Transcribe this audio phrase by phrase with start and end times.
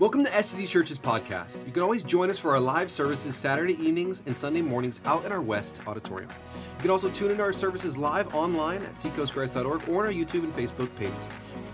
[0.00, 1.66] Welcome to SCG Church's podcast.
[1.66, 5.24] You can always join us for our live services Saturday evenings and Sunday mornings out
[5.24, 6.30] in our West Auditorium.
[6.76, 10.44] You can also tune into our services live online at seacoastchrist.org or on our YouTube
[10.44, 11.16] and Facebook pages.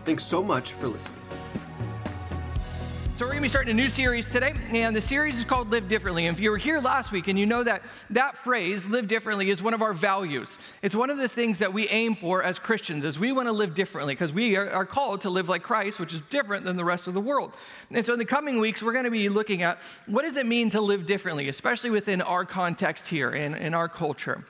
[0.07, 1.21] Thanks so much for listening.
[3.17, 5.71] So, we're going to be starting a new series today, and the series is called
[5.71, 6.27] Live Differently.
[6.27, 9.51] And if you were here last week and you know that that phrase, live differently,
[9.51, 12.59] is one of our values, it's one of the things that we aim for as
[12.59, 16.01] Christians, is we want to live differently because we are, called to live like Christ,
[16.01, 17.53] which is different than the rest of the world.
[17.93, 20.45] And so, in the coming weeks, we're going to be looking at what does it
[20.45, 24.45] mean to live differently, especially within our context here in, in our culture.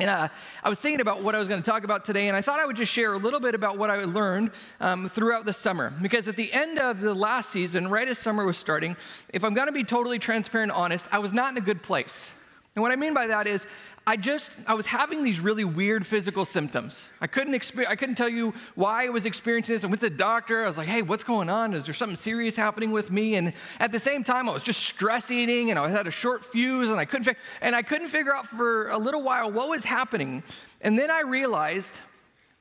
[0.00, 0.28] And uh,
[0.64, 2.58] I was thinking about what I was going to talk about today, and I thought
[2.58, 5.92] I would just share a little bit about what I learned um, throughout the summer.
[6.02, 8.96] Because at the end of the last season, right as summer was starting,
[9.32, 11.80] if I'm going to be totally transparent and honest, I was not in a good
[11.80, 12.34] place.
[12.74, 13.68] And what I mean by that is,
[14.06, 17.08] I just I was having these really weird physical symptoms.
[17.22, 19.82] I couldn't exper- I couldn't tell you why I was experiencing this.
[19.82, 20.62] I went to the doctor.
[20.62, 21.72] I was like, "Hey, what's going on?
[21.72, 24.80] Is there something serious happening with me?" And at the same time, I was just
[24.80, 28.10] stress eating, and I had a short fuse, and I couldn't fi- and I couldn't
[28.10, 30.42] figure out for a little while what was happening.
[30.82, 31.98] And then I realized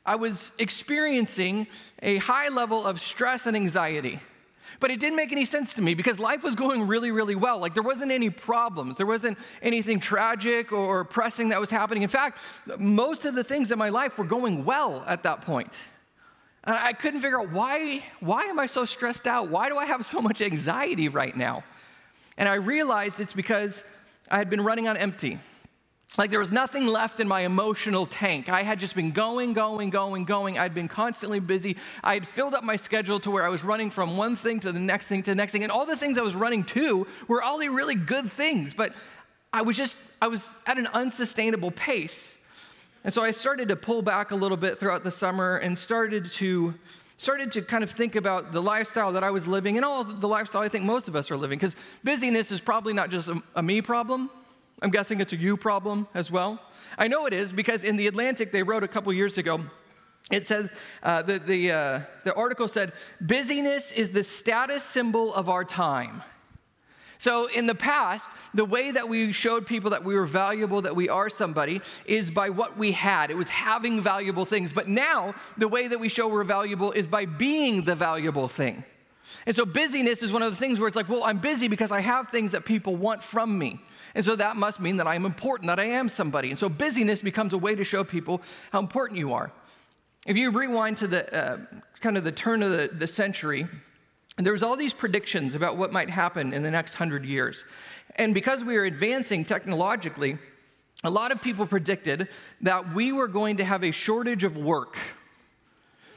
[0.05, 1.67] I was experiencing
[2.01, 4.21] a high level of stress and anxiety.
[4.83, 7.57] But it didn't make any sense to me because life was going really, really well.
[7.57, 12.03] Like there wasn't any problems, there wasn't anything tragic or pressing that was happening.
[12.03, 12.39] In fact,
[12.77, 15.73] most of the things in my life were going well at that point.
[16.65, 19.47] And I couldn't figure out why, why am I so stressed out?
[19.47, 21.63] Why do I have so much anxiety right now?
[22.37, 23.85] And I realized it's because
[24.29, 25.39] I had been running on empty.
[26.17, 28.47] Like there was nothing left in my emotional tank.
[28.47, 30.59] I had just been going, going, going, going.
[30.59, 31.75] I'd been constantly busy.
[32.03, 34.71] I had filled up my schedule to where I was running from one thing to
[34.71, 35.63] the next thing to the next thing.
[35.63, 38.75] And all the things I was running to were all the really good things.
[38.75, 38.93] But
[39.51, 42.37] I was just, I was at an unsustainable pace.
[43.03, 46.31] And so I started to pull back a little bit throughout the summer and started
[46.33, 46.75] to
[47.17, 50.27] started to kind of think about the lifestyle that I was living and all the
[50.27, 53.41] lifestyle I think most of us are living because busyness is probably not just a,
[53.55, 54.29] a me problem
[54.83, 56.59] I'm guessing it's a you problem as well.
[56.97, 59.61] I know it is because in the Atlantic they wrote a couple years ago.
[60.29, 60.69] It says
[61.01, 62.91] uh, the the uh, the article said
[63.21, 66.21] busyness is the status symbol of our time.
[67.17, 70.97] So, in the past, the way that we showed people that we were valuable, that
[70.97, 73.31] we are somebody, is by what we had.
[73.31, 74.73] It was having valuable things.
[74.73, 78.83] But now, the way that we show we're valuable is by being the valuable thing.
[79.45, 81.91] And so, busyness is one of the things where it's like, well, I'm busy because
[81.91, 83.79] I have things that people want from me.
[84.15, 86.49] And so that must mean that I am important, that I am somebody.
[86.49, 88.41] And so busyness becomes a way to show people
[88.71, 89.51] how important you are.
[90.27, 91.57] If you rewind to the uh,
[91.99, 93.67] kind of the turn of the, the century,
[94.37, 97.65] there was all these predictions about what might happen in the next hundred years.
[98.15, 100.37] And because we are advancing technologically,
[101.03, 102.29] a lot of people predicted
[102.61, 104.97] that we were going to have a shortage of work.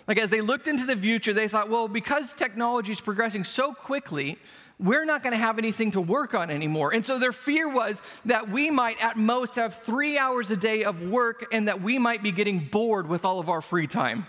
[0.06, 3.72] Like as they looked into the future, they thought, well, because technology is progressing so
[3.72, 4.38] quickly,
[4.78, 6.92] we're not going to have anything to work on anymore.
[6.92, 10.84] And so their fear was that we might at most have three hours a day
[10.84, 14.26] of work and that we might be getting bored with all of our free time.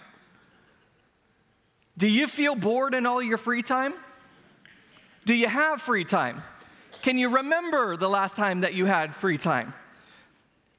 [1.98, 3.94] Do you feel bored in all your free time?
[5.26, 6.44] Do you have free time?
[7.02, 9.74] Can you remember the last time that you had free time?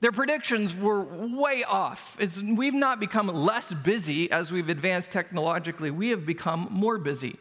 [0.00, 2.16] Their predictions were way off.
[2.20, 7.36] It's, we've not become less busy as we've advanced technologically, we have become more busy.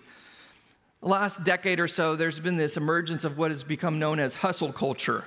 [1.02, 4.36] The last decade or so, there's been this emergence of what has become known as
[4.36, 5.26] hustle culture.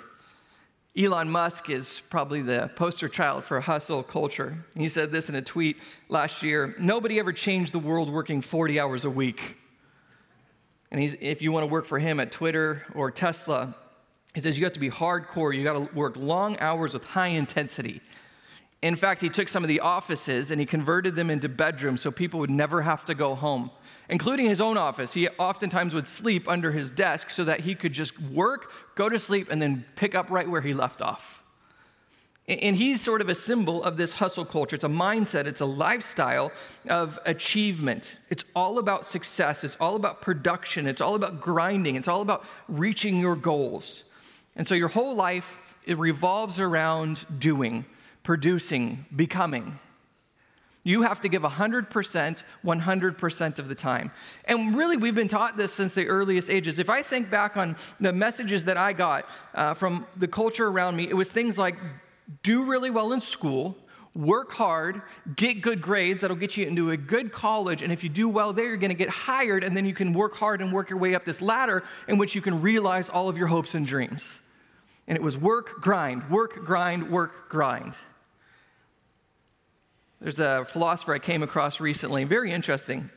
[0.98, 4.64] Elon Musk is probably the poster child for hustle culture.
[4.76, 5.76] He said this in a tweet
[6.08, 9.56] last year Nobody ever changed the world working 40 hours a week.
[10.90, 13.76] And if you want to work for him at Twitter or Tesla,
[14.34, 17.28] he says you have to be hardcore, you got to work long hours with high
[17.28, 18.00] intensity.
[18.82, 22.10] In fact, he took some of the offices and he converted them into bedrooms so
[22.10, 23.70] people would never have to go home,
[24.08, 25.12] including his own office.
[25.12, 29.18] He oftentimes would sleep under his desk so that he could just work, go to
[29.18, 31.42] sleep, and then pick up right where he left off.
[32.48, 34.74] And he's sort of a symbol of this hustle culture.
[34.74, 36.50] It's a mindset, it's a lifestyle
[36.88, 38.16] of achievement.
[38.30, 42.44] It's all about success, it's all about production, it's all about grinding, it's all about
[42.66, 44.04] reaching your goals.
[44.56, 47.84] And so your whole life, it revolves around doing
[48.22, 49.78] producing, becoming.
[50.82, 54.10] You have to give 100%, 100% of the time.
[54.46, 56.78] And really, we've been taught this since the earliest ages.
[56.78, 60.96] If I think back on the messages that I got uh, from the culture around
[60.96, 61.76] me, it was things like
[62.42, 63.76] do really well in school,
[64.20, 65.02] work hard,
[65.36, 67.82] get good grades that'll get you into a good college.
[67.82, 70.12] And if you do well there, you're going to get hired, and then you can
[70.12, 73.28] work hard and work your way up this ladder in which you can realize all
[73.28, 74.42] of your hopes and dreams.
[75.08, 77.94] And it was work, grind, work, grind, work, grind.
[80.20, 83.10] There's a philosopher I came across recently, very interesting.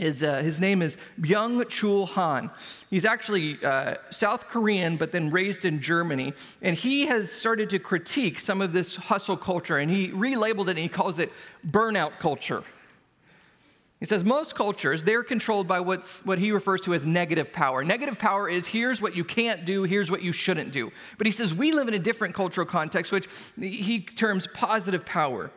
[0.00, 2.50] His, uh, his name is Byung-Chul Han.
[2.88, 6.32] He's actually uh, South Korean, but then raised in Germany.
[6.62, 10.70] And he has started to critique some of this hustle culture, and he relabeled it
[10.70, 11.30] and he calls it
[11.66, 12.64] burnout culture.
[13.98, 17.84] He says most cultures, they're controlled by what's, what he refers to as negative power.
[17.84, 20.90] Negative power is here's what you can't do, here's what you shouldn't do.
[21.18, 23.28] But he says we live in a different cultural context, which
[23.60, 25.50] he terms positive power.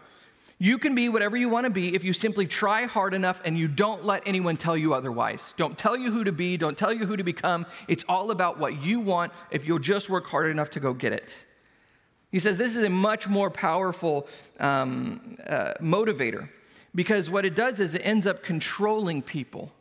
[0.60, 3.58] You can be whatever you want to be if you simply try hard enough and
[3.58, 5.54] you don't let anyone tell you otherwise.
[5.58, 7.66] Don't tell you who to be, don't tell you who to become.
[7.88, 11.12] It's all about what you want if you'll just work hard enough to go get
[11.12, 11.36] it.
[12.32, 14.28] He says this is a much more powerful
[14.60, 16.50] um, uh, motivator
[16.96, 19.72] because what it does is it ends up controlling people.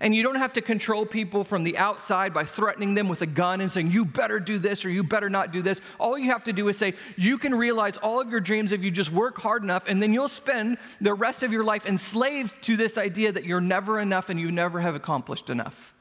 [0.00, 3.26] And you don't have to control people from the outside by threatening them with a
[3.26, 5.80] gun and saying, you better do this or you better not do this.
[5.98, 8.84] All you have to do is say, you can realize all of your dreams if
[8.84, 12.54] you just work hard enough, and then you'll spend the rest of your life enslaved
[12.64, 15.94] to this idea that you're never enough and you never have accomplished enough.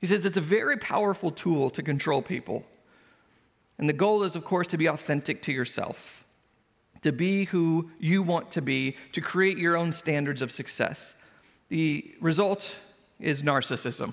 [0.00, 2.66] He says it's a very powerful tool to control people.
[3.78, 6.22] And the goal is, of course, to be authentic to yourself
[7.02, 11.14] to be who you want to be, to create your own standards of success.
[11.68, 12.76] The result
[13.22, 14.12] is narcissism.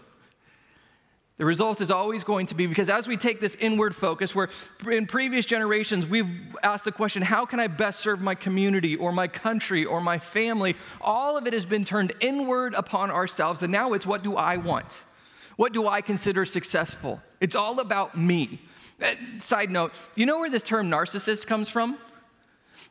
[1.37, 4.49] The result is always going to be because as we take this inward focus, where
[4.89, 6.29] in previous generations we've
[6.63, 10.19] asked the question, how can I best serve my community or my country or my
[10.19, 10.75] family?
[10.99, 14.57] All of it has been turned inward upon ourselves, and now it's what do I
[14.57, 15.03] want?
[15.55, 17.21] What do I consider successful?
[17.39, 18.61] It's all about me.
[19.01, 21.97] Uh, side note, you know where this term narcissist comes from?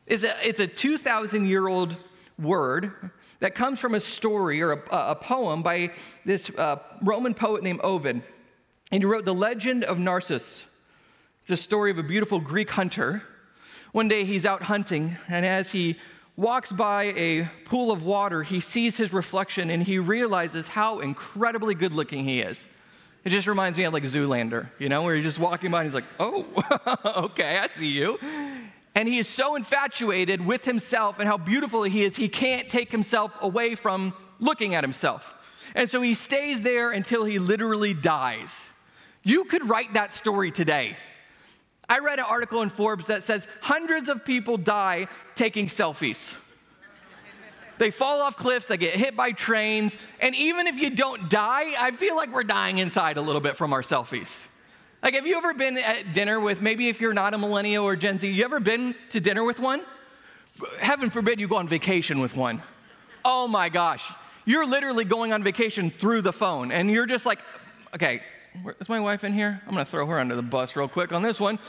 [0.09, 1.95] is a, it's a 2,000 year old
[2.37, 5.91] word that comes from a story or a, a poem by
[6.25, 8.21] this uh, Roman poet named Ovid.
[8.91, 10.65] And he wrote The Legend of Narcissus.
[11.41, 13.23] It's a story of a beautiful Greek hunter.
[13.91, 15.97] One day he's out hunting, and as he
[16.35, 21.75] walks by a pool of water, he sees his reflection and he realizes how incredibly
[21.75, 22.69] good looking he is.
[23.25, 25.87] It just reminds me of like Zoolander, you know, where you're just walking by and
[25.87, 26.45] he's like, oh,
[27.25, 28.17] okay, I see you.
[28.95, 32.91] And he is so infatuated with himself and how beautiful he is, he can't take
[32.91, 35.35] himself away from looking at himself.
[35.75, 38.71] And so he stays there until he literally dies.
[39.23, 40.97] You could write that story today.
[41.87, 46.37] I read an article in Forbes that says hundreds of people die taking selfies.
[47.79, 51.73] They fall off cliffs, they get hit by trains, and even if you don't die,
[51.79, 54.47] I feel like we're dying inside a little bit from our selfies.
[55.01, 57.95] Like, have you ever been at dinner with, maybe if you're not a millennial or
[57.95, 59.81] Gen Z, you ever been to dinner with one?
[60.79, 62.61] Heaven forbid you go on vacation with one.
[63.23, 64.11] Oh my gosh.
[64.45, 67.39] You're literally going on vacation through the phone, and you're just like,
[67.95, 68.21] okay,
[68.79, 69.61] is my wife in here?
[69.65, 71.59] I'm gonna throw her under the bus real quick on this one.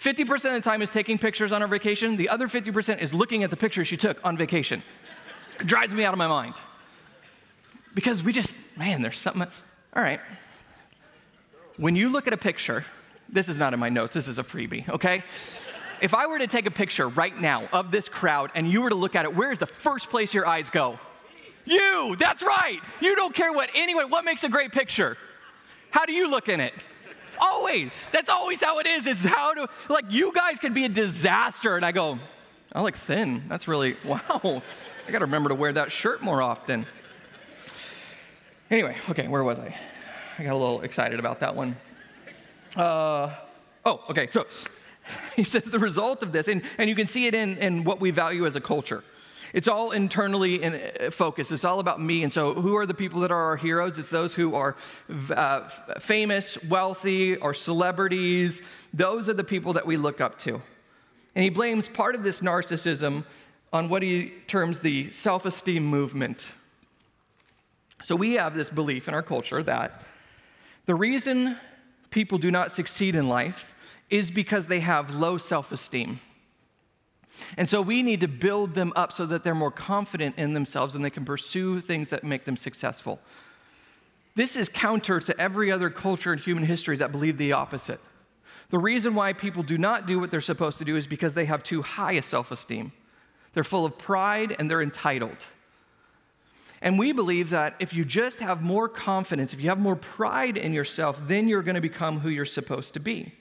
[0.00, 3.42] 50% of the time is taking pictures on our vacation, the other 50% is looking
[3.42, 4.82] at the pictures she took on vacation.
[5.58, 6.54] It drives me out of my mind.
[7.94, 9.48] Because we just, man, there's something.
[9.96, 10.20] All right,
[11.76, 12.84] when you look at a picture,
[13.28, 15.22] this is not in my notes, this is a freebie, okay?
[16.00, 18.90] If I were to take a picture right now of this crowd and you were
[18.90, 20.98] to look at it, where's the first place your eyes go?
[21.64, 22.80] You, that's right.
[23.00, 25.16] You don't care what anyone, what makes a great picture?
[25.90, 26.74] How do you look in it?
[27.40, 28.08] Always.
[28.10, 29.06] That's always how it is.
[29.06, 31.76] It's how to, like, you guys could be a disaster.
[31.76, 32.18] And I go,
[32.72, 33.44] I like thin.
[33.48, 34.62] That's really, wow.
[35.06, 36.86] I got to remember to wear that shirt more often.
[38.70, 39.74] Anyway, okay, where was I?
[40.38, 41.76] I got a little excited about that one.
[42.76, 43.34] Uh,
[43.84, 44.26] oh, okay.
[44.26, 44.46] So
[45.36, 48.00] he says the result of this, and, and you can see it in, in what
[48.00, 49.04] we value as a culture.
[49.52, 50.74] It's all internally in
[51.12, 51.52] uh.
[51.52, 52.24] It's all about me.
[52.24, 54.00] And so, who are the people that are our heroes?
[54.00, 54.74] It's those who are
[55.30, 55.68] uh,
[56.00, 58.62] famous, wealthy, or celebrities.
[58.92, 60.60] Those are the people that we look up to.
[61.36, 63.24] And he blames part of this narcissism
[63.72, 66.46] on what he terms the self esteem movement.
[68.02, 70.02] So, we have this belief in our culture that
[70.86, 71.56] the reason
[72.10, 73.74] people do not succeed in life
[74.10, 76.20] is because they have low self esteem.
[77.56, 80.94] And so we need to build them up so that they're more confident in themselves
[80.94, 83.18] and they can pursue things that make them successful.
[84.36, 88.00] This is counter to every other culture in human history that believed the opposite.
[88.70, 91.44] The reason why people do not do what they're supposed to do is because they
[91.44, 92.92] have too high a self esteem.
[93.52, 95.36] They're full of pride and they're entitled.
[96.84, 100.58] And we believe that if you just have more confidence, if you have more pride
[100.58, 103.32] in yourself, then you're going to become who you're supposed to be.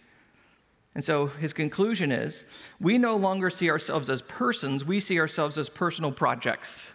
[0.95, 2.45] And so his conclusion is
[2.79, 6.93] we no longer see ourselves as persons, we see ourselves as personal projects.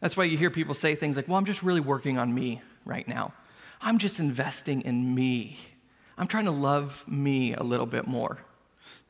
[0.00, 2.60] That's why you hear people say things like, Well, I'm just really working on me
[2.84, 3.32] right now.
[3.80, 5.58] I'm just investing in me.
[6.16, 8.38] I'm trying to love me a little bit more.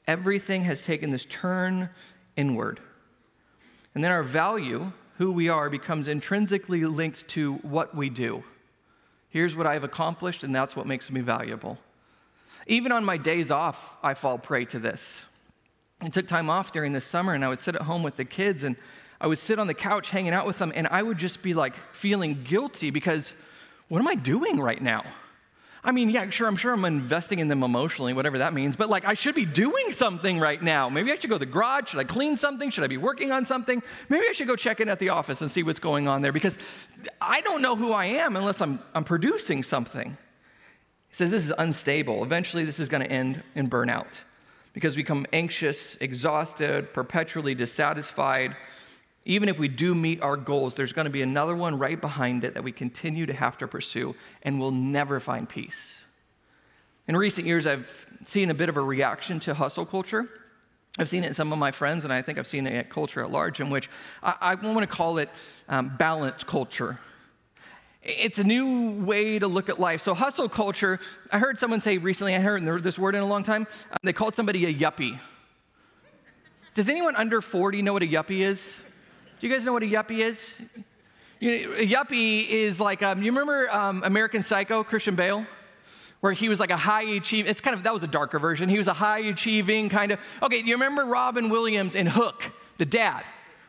[0.07, 1.89] Everything has taken this turn
[2.37, 2.81] inward.
[3.95, 8.45] And then our value who we are becomes intrinsically linked to what we do.
[9.29, 11.77] Here's what I've accomplished, and that's what makes me valuable.
[12.67, 15.27] Even on my days off, I fall prey to this.
[16.01, 18.25] I took time off during the summer, and I would sit at home with the
[18.25, 18.77] kids, and
[19.21, 21.53] I would sit on the couch hanging out with them, and I would just be
[21.53, 23.33] like feeling guilty because
[23.89, 25.05] what am I doing right now?
[25.85, 28.89] I mean, yeah, sure, I'm sure I'm investing in them emotionally, whatever that means, but
[28.89, 30.89] like I should be doing something right now.
[30.89, 31.91] Maybe I should go to the garage.
[31.91, 32.71] Should I clean something?
[32.71, 33.83] Should I be working on something?
[34.09, 36.33] Maybe I should go check in at the office and see what's going on there
[36.33, 36.59] because
[37.21, 40.17] I don't know who I am unless I'm, I'm producing something.
[41.09, 42.23] He says this is unstable.
[42.25, 44.23] Eventually, this is going to end in burnout
[44.73, 48.57] because we become anxious, exhausted, perpetually dissatisfied.
[49.29, 52.45] Even if we do meet our goals, there's going to be another one right behind
[52.45, 56.03] it that we continue to have to pursue, and we'll never find peace.
[57.07, 60.31] In recent years, I've seen a bit of a reaction to hustle culture.
[60.99, 62.89] I've seen it in some of my friends, and I think I've seen it at
[62.89, 63.91] culture at large, in which
[64.23, 65.29] I, I want to call it
[65.69, 66.99] um, balance culture.
[68.03, 70.01] It's a new way to look at life.
[70.01, 70.99] So, hustle culture,
[71.31, 73.99] I heard someone say recently, I haven't heard this word in a long time, um,
[74.03, 75.21] they called somebody a yuppie.
[76.73, 78.81] Does anyone under 40 know what a yuppie is?
[79.39, 80.61] Do you guys know what a yuppie is?
[81.39, 85.47] You know, a yuppie is like, um, you remember um, American Psycho, Christian Bale?
[86.21, 88.69] Where he was like a high achieving, it's kind of, that was a darker version.
[88.69, 92.85] He was a high achieving kind of, okay, you remember Robin Williams in Hook, the
[92.85, 93.23] dad?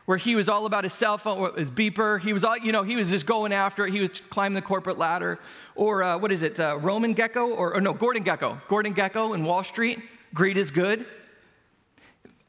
[0.06, 2.20] where he was all about his cell phone, his beeper.
[2.20, 3.92] He was all, you know, he was just going after it.
[3.92, 5.38] He was climbing the corporate ladder.
[5.76, 8.60] Or uh, what is it, uh, Roman Gecko, Or, or no, Gordon Gekko.
[8.66, 10.00] Gordon Gekko in Wall Street.
[10.34, 11.06] Greed is good.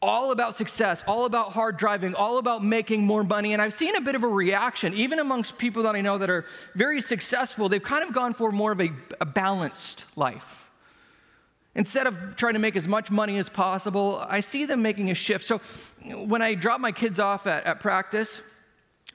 [0.02, 3.54] All about success, all about hard driving, all about making more money.
[3.54, 6.30] And I've seen a bit of a reaction, even amongst people that I know that
[6.30, 7.70] are very successful.
[7.70, 8.90] They've kind of gone for more of a,
[9.20, 10.72] a balanced life.
[11.76, 15.16] Instead of trying to make as much money as possible, I see them making a
[15.16, 15.46] shift.
[15.46, 15.60] So
[16.14, 18.42] when I drop my kids off at, at practice,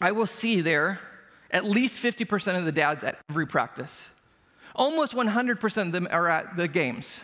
[0.01, 1.01] I will see there
[1.51, 4.09] at least 50% of the dads at every practice.
[4.75, 7.21] Almost 100% of them are at the games.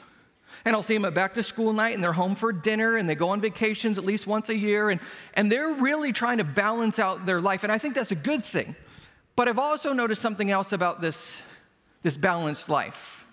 [0.65, 3.09] And I'll see them at back to school night and they're home for dinner and
[3.09, 4.91] they go on vacations at least once a year.
[4.91, 5.01] And,
[5.35, 7.65] and they're really trying to balance out their life.
[7.65, 8.77] And I think that's a good thing.
[9.35, 11.43] But I've also noticed something else about this,
[12.03, 13.25] this balanced life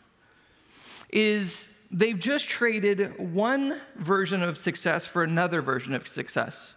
[1.10, 6.76] is they've just traded one version of success for another version of success.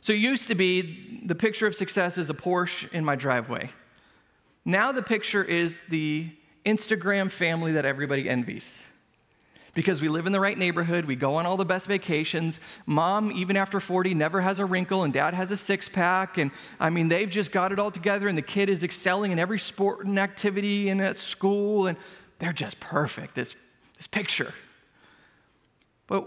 [0.00, 3.70] So it used to be the picture of success is a Porsche in my driveway.
[4.64, 6.30] Now the picture is the
[6.64, 8.82] Instagram family that everybody envies.
[9.76, 12.60] Because we live in the right neighborhood, we go on all the best vacations.
[12.86, 16.38] Mom, even after 40, never has a wrinkle, and dad has a six pack.
[16.38, 19.38] And I mean, they've just got it all together, and the kid is excelling in
[19.38, 21.98] every sport and activity and at school, and
[22.38, 23.34] they're just perfect.
[23.34, 23.54] This
[23.98, 24.54] this picture.
[26.06, 26.26] But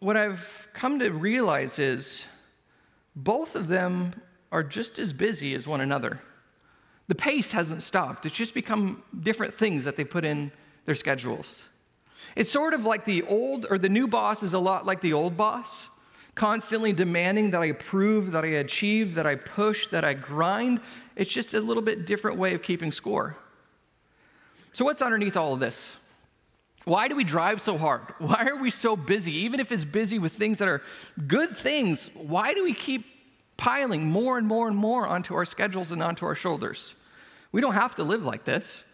[0.00, 2.24] what I've come to realize is
[3.14, 4.14] both of them
[4.50, 6.22] are just as busy as one another.
[7.08, 10.50] The pace hasn't stopped, it's just become different things that they put in
[10.86, 11.64] their schedules.
[12.34, 15.12] It's sort of like the old or the new boss is a lot like the
[15.12, 15.88] old boss,
[16.34, 20.80] constantly demanding that I prove, that I achieve, that I push, that I grind.
[21.14, 23.36] It's just a little bit different way of keeping score.
[24.72, 25.96] So, what's underneath all of this?
[26.84, 28.02] Why do we drive so hard?
[28.18, 29.32] Why are we so busy?
[29.38, 30.82] Even if it's busy with things that are
[31.26, 33.04] good things, why do we keep
[33.56, 36.94] piling more and more and more onto our schedules and onto our shoulders?
[37.50, 38.84] We don't have to live like this.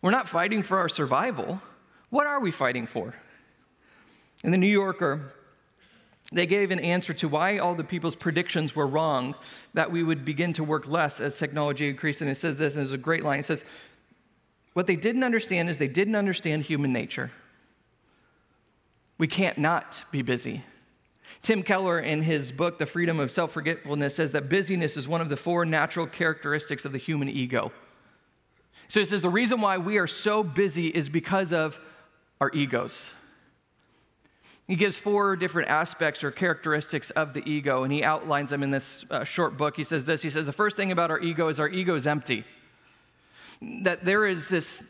[0.00, 1.60] We're not fighting for our survival.
[2.14, 3.12] What are we fighting for?
[4.44, 5.32] In the New Yorker,
[6.30, 9.34] they gave an answer to why all the people's predictions were wrong,
[9.72, 12.20] that we would begin to work less as technology increased.
[12.20, 13.40] And it says this, and it's a great line.
[13.40, 13.64] It says,
[14.74, 17.32] what they didn't understand is they didn't understand human nature.
[19.18, 20.62] We can't not be busy.
[21.42, 25.20] Tim Keller, in his book, The Freedom of Self Forgetfulness, says that busyness is one
[25.20, 27.72] of the four natural characteristics of the human ego.
[28.86, 31.80] So he says the reason why we are so busy is because of
[32.40, 33.12] our egos.
[34.66, 38.70] He gives four different aspects or characteristics of the ego, and he outlines them in
[38.70, 39.76] this uh, short book.
[39.76, 42.06] He says this He says, The first thing about our ego is our ego is
[42.06, 42.44] empty
[43.82, 44.82] that there is this,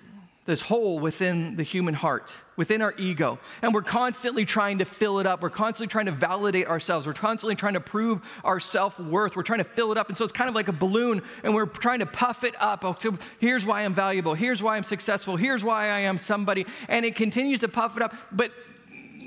[0.44, 5.18] this hole within the human heart, within our ego, and we're constantly trying to fill
[5.18, 5.40] it up.
[5.40, 7.06] We're constantly trying to validate ourselves.
[7.06, 9.36] We're constantly trying to prove our self worth.
[9.36, 10.08] We're trying to fill it up.
[10.08, 12.84] And so it's kind of like a balloon, and we're trying to puff it up.
[12.84, 14.34] Oh, so here's why I'm valuable.
[14.34, 15.36] Here's why I'm successful.
[15.36, 16.66] Here's why I am somebody.
[16.88, 18.52] And it continues to puff it up, but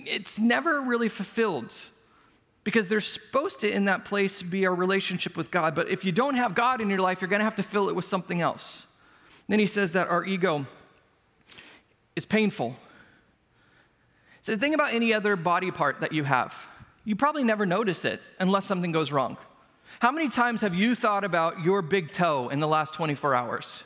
[0.06, 1.74] it's never really fulfilled
[2.64, 5.74] because there's supposed to in that place be a relationship with God.
[5.74, 7.90] But if you don't have God in your life, you're going to have to fill
[7.90, 8.86] it with something else.
[9.48, 10.66] Then he says that our ego
[12.18, 12.76] is painful.
[14.42, 16.68] So think about any other body part that you have.
[17.06, 19.38] You probably never notice it unless something goes wrong.
[20.00, 23.84] How many times have you thought about your big toe in the last 24 hours?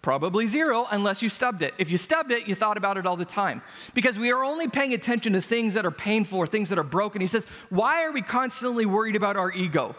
[0.00, 1.74] Probably zero, unless you stubbed it.
[1.76, 3.62] If you stubbed it, you thought about it all the time.
[3.94, 6.84] Because we are only paying attention to things that are painful or things that are
[6.84, 7.20] broken.
[7.20, 9.96] He says, Why are we constantly worried about our ego?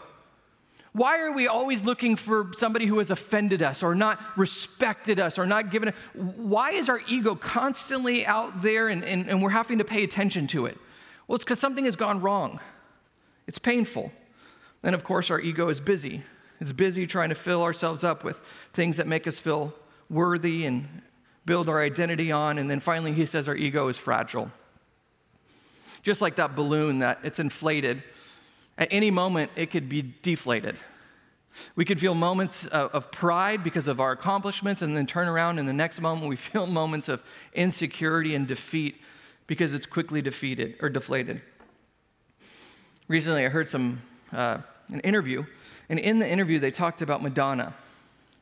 [0.92, 5.38] Why are we always looking for somebody who has offended us or not respected us
[5.38, 5.94] or not given?
[6.14, 10.48] Why is our ego constantly out there and, and, and we're having to pay attention
[10.48, 10.76] to it?
[11.28, 12.60] Well, it's because something has gone wrong.
[13.46, 14.10] It's painful.
[14.82, 16.22] And of course, our ego is busy.
[16.60, 18.40] It's busy trying to fill ourselves up with
[18.72, 19.72] things that make us feel
[20.08, 21.02] worthy and
[21.46, 22.58] build our identity on.
[22.58, 24.50] And then finally, he says our ego is fragile.
[26.02, 28.02] Just like that balloon that it's inflated
[28.80, 30.76] at any moment, it could be deflated.
[31.76, 35.68] We could feel moments of pride because of our accomplishments, and then turn around, and
[35.68, 37.22] the next moment, we feel moments of
[37.52, 39.00] insecurity and defeat
[39.46, 41.42] because it's quickly defeated or deflated.
[43.06, 44.00] Recently, I heard some
[44.32, 44.58] uh,
[44.88, 45.44] an interview,
[45.88, 47.74] and in the interview, they talked about Madonna.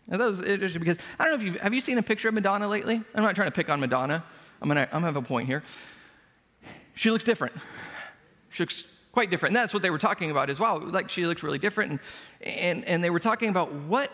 [0.06, 2.28] Now, that was interesting because I don't know if you have you seen a picture
[2.28, 3.02] of Madonna lately.
[3.14, 4.22] I'm not trying to pick on Madonna.
[4.62, 5.62] I'm gonna I'm have a point here.
[6.94, 7.54] She looks different.
[8.50, 8.84] She looks
[9.18, 9.50] quite different.
[9.50, 10.78] And that's what they were talking about as well.
[10.78, 11.90] Like she looks really different.
[11.90, 12.00] And,
[12.40, 14.12] and, and they were talking about what,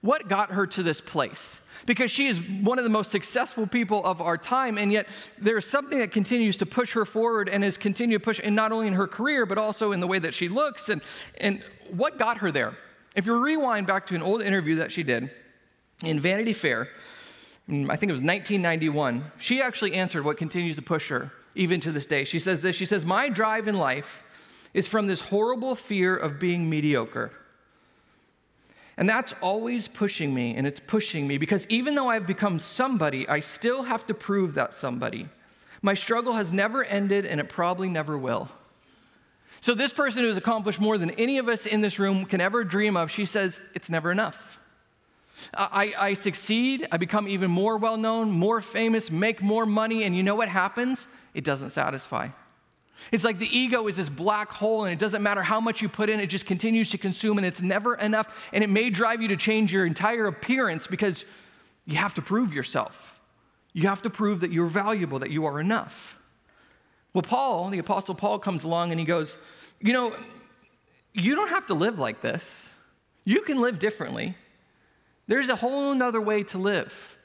[0.00, 1.60] what got her to this place.
[1.86, 5.68] Because she is one of the most successful people of our time, and yet there's
[5.68, 8.86] something that continues to push her forward and has continued to push, and not only
[8.86, 10.88] in her career, but also in the way that she looks.
[10.88, 11.02] And,
[11.40, 12.78] and what got her there?
[13.16, 15.32] If you rewind back to an old interview that she did
[16.04, 16.90] in Vanity Fair,
[17.68, 21.80] mm, I think it was 1991, she actually answered what continues to push her even
[21.80, 22.22] to this day.
[22.22, 24.22] She says this She says, My drive in life
[24.74, 27.32] is from this horrible fear of being mediocre.
[28.96, 33.28] And that's always pushing me, and it's pushing me because even though I've become somebody,
[33.28, 35.28] I still have to prove that somebody.
[35.82, 38.48] My struggle has never ended, and it probably never will.
[39.60, 42.40] So, this person who has accomplished more than any of us in this room can
[42.40, 44.58] ever dream of, she says, it's never enough.
[45.54, 50.16] I, I succeed, I become even more well known, more famous, make more money, and
[50.16, 51.06] you know what happens?
[51.34, 52.30] It doesn't satisfy.
[53.12, 55.88] It's like the ego is this black hole, and it doesn't matter how much you
[55.88, 58.48] put in, it just continues to consume, and it's never enough.
[58.52, 61.24] And it may drive you to change your entire appearance because
[61.86, 63.20] you have to prove yourself.
[63.72, 66.18] You have to prove that you're valuable, that you are enough.
[67.14, 69.38] Well, Paul, the Apostle Paul, comes along and he goes,
[69.80, 70.14] You know,
[71.12, 72.68] you don't have to live like this.
[73.24, 74.36] You can live differently.
[75.26, 77.17] There's a whole other way to live.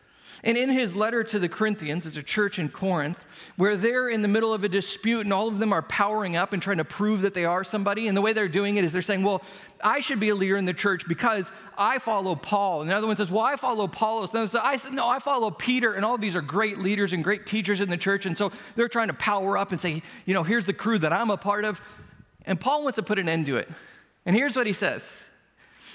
[0.45, 3.23] And in his letter to the Corinthians, it's a church in Corinth,
[3.55, 6.51] where they're in the middle of a dispute and all of them are powering up
[6.51, 8.09] and trying to prove that they are somebody.
[8.09, 9.41] And the way they're doing it is they're saying, Well,
[9.81, 12.81] I should be a leader in the church because I follow Paul.
[12.81, 14.33] And the other one says, Well, I follow Apollos.
[14.33, 15.93] And I said, No, I follow Peter.
[15.93, 18.25] And all of these are great leaders and great teachers in the church.
[18.25, 21.13] And so they're trying to power up and say, You know, here's the crew that
[21.13, 21.81] I'm a part of.
[22.45, 23.69] And Paul wants to put an end to it.
[24.25, 25.23] And here's what he says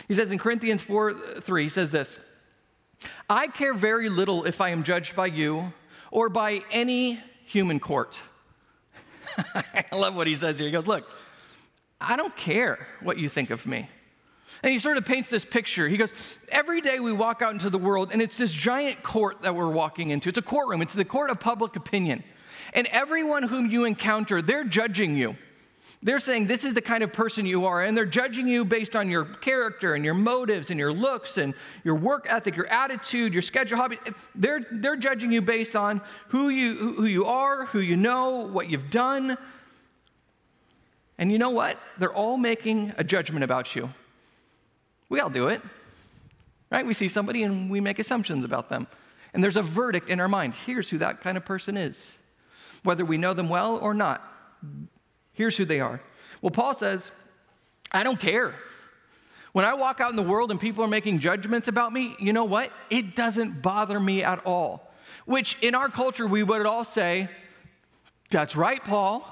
[0.09, 2.19] He says in Corinthians 4 3, he says this.
[3.29, 5.73] I care very little if I am judged by you
[6.11, 8.19] or by any human court.
[9.55, 10.67] I love what he says here.
[10.67, 11.09] He goes, Look,
[12.01, 13.89] I don't care what you think of me.
[14.63, 15.89] And he sort of paints this picture.
[15.89, 16.13] He goes,
[16.49, 19.71] Every day we walk out into the world, and it's this giant court that we're
[19.71, 20.29] walking into.
[20.29, 22.25] It's a courtroom, it's the court of public opinion.
[22.75, 25.37] And everyone whom you encounter, they're judging you.
[26.01, 28.95] They're saying this is the kind of person you are, and they're judging you based
[28.95, 33.33] on your character and your motives and your looks and your work ethic, your attitude,
[33.33, 33.99] your schedule, hobby.
[34.35, 38.71] They're, they're judging you based on who you, who you are, who you know, what
[38.71, 39.37] you've done.
[41.19, 41.81] And you know what?
[41.99, 43.93] They're all making a judgment about you.
[45.09, 45.61] We all do it,
[46.71, 46.87] right?
[46.87, 48.87] We see somebody and we make assumptions about them.
[49.35, 50.55] And there's a verdict in our mind.
[50.65, 52.17] Here's who that kind of person is.
[52.85, 54.23] Whether we know them well or not,
[55.39, 56.01] Here's who they are.
[56.43, 57.13] Well, Paul says,
[57.93, 58.57] I don't care.
[59.53, 62.33] When I walk out in the world and people are making judgments about me, you
[62.33, 62.73] know what?
[62.91, 64.93] It doesn't bother me at all.
[65.27, 67.29] Which in our culture, we would all say,
[68.31, 69.25] That's right, Paul.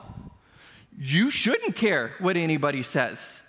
[0.97, 3.41] You shouldn't care what anybody says.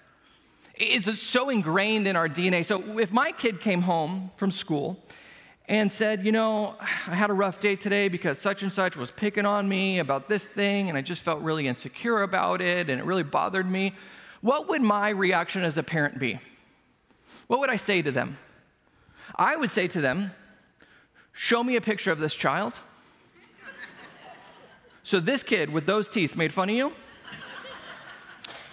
[0.74, 2.66] It's so ingrained in our DNA.
[2.66, 5.06] So if my kid came home from school
[5.68, 9.12] and said, You know, I had a rough day today because such and such was
[9.12, 13.00] picking on me about this thing, and I just felt really insecure about it, and
[13.00, 13.94] it really bothered me.
[14.42, 16.40] What would my reaction as a parent be?
[17.48, 18.38] What would I say to them?
[19.36, 20.32] I would say to them,
[21.34, 22.80] Show me a picture of this child.
[25.04, 26.94] So this kid with those teeth made fun of you?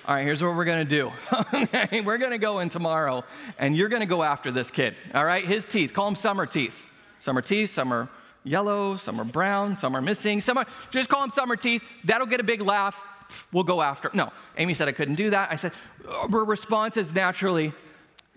[0.06, 1.10] All right, here's what we're gonna do.
[2.04, 3.24] we're gonna go in tomorrow
[3.58, 4.94] and you're gonna go after this kid.
[5.14, 6.86] All right, his teeth, call them summer teeth.
[7.20, 8.10] Summer teeth, some are
[8.42, 11.82] yellow, some are brown, some are missing, some are, just call them summer teeth.
[12.04, 13.02] That'll get a big laugh.
[13.50, 14.10] we'll go after.
[14.12, 15.50] No, Amy said I couldn't do that.
[15.50, 15.72] I said,
[16.06, 17.72] uh, her response is naturally,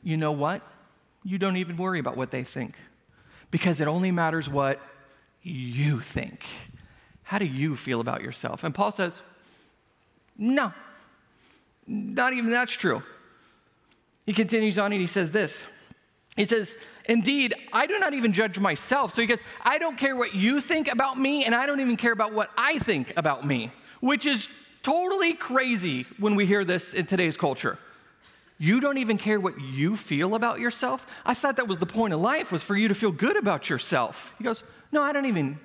[0.04, 0.62] you know what?
[1.26, 2.76] You don't even worry about what they think
[3.52, 4.80] because it only matters what
[5.42, 6.46] you think.
[7.24, 8.64] How do you feel about yourself?
[8.64, 9.22] And Paul says,
[10.38, 10.72] no,
[11.88, 13.02] not even that's true.
[14.26, 15.66] He continues on and he says this.
[16.36, 16.78] He says,
[17.10, 19.14] Indeed, I do not even judge myself.
[19.14, 21.96] So he goes, I don't care what you think about me, and I don't even
[21.96, 23.72] care about what I think about me,
[24.02, 24.50] which is
[24.84, 27.80] totally crazy when we hear this in today's culture.
[28.60, 31.06] You don't even care what you feel about yourself?
[31.26, 33.70] I thought that was the point of life was for you to feel good about
[33.70, 34.34] yourself.
[34.38, 35.60] He goes, "No, I don't even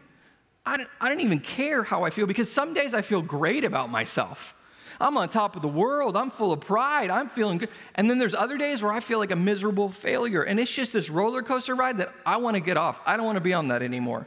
[0.64, 3.64] I don't, I don't even care how I feel because some days I feel great
[3.64, 4.54] about myself.
[5.00, 6.16] I'm on top of the world.
[6.16, 7.10] I'm full of pride.
[7.10, 7.68] I'm feeling good.
[7.94, 10.42] And then there's other days where I feel like a miserable failure.
[10.42, 13.00] And it's just this roller coaster ride that I want to get off.
[13.06, 14.26] I don't want to be on that anymore.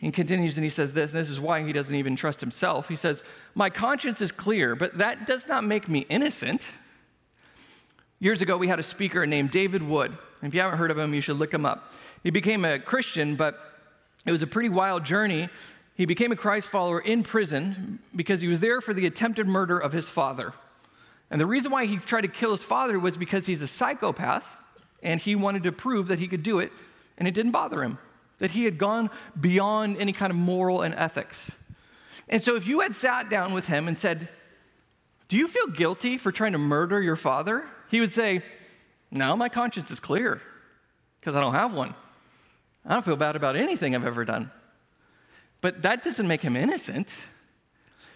[0.00, 2.88] He continues and he says this, and this is why he doesn't even trust himself.
[2.88, 6.68] He says, My conscience is clear, but that does not make me innocent.
[8.20, 10.16] Years ago, we had a speaker named David Wood.
[10.42, 11.92] If you haven't heard of him, you should look him up.
[12.22, 13.58] He became a Christian, but
[14.24, 15.48] it was a pretty wild journey
[15.98, 19.76] he became a Christ follower in prison because he was there for the attempted murder
[19.76, 20.54] of his father.
[21.28, 24.58] And the reason why he tried to kill his father was because he's a psychopath
[25.02, 26.70] and he wanted to prove that he could do it,
[27.18, 27.98] and it didn't bother him,
[28.38, 31.50] that he had gone beyond any kind of moral and ethics.
[32.28, 34.28] And so, if you had sat down with him and said,
[35.26, 37.66] Do you feel guilty for trying to murder your father?
[37.90, 38.42] He would say,
[39.10, 40.42] No, my conscience is clear
[41.20, 41.94] because I don't have one.
[42.84, 44.50] I don't feel bad about anything I've ever done.
[45.60, 47.14] But that doesn't make him innocent.